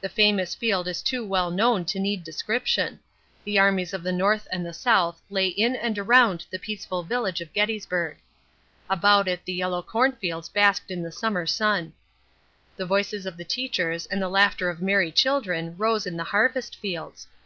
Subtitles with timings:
[0.00, 3.00] The famous field is too well known to need description.
[3.44, 7.42] The armies of the North and the South lay in and around the peaceful village
[7.42, 8.16] of Gettysburg.
[8.88, 11.92] About it the yellow cornfields basked in the summer sun.
[12.78, 16.76] The voices of the teachers and the laughter of merry children rose in the harvest
[16.76, 17.26] fields.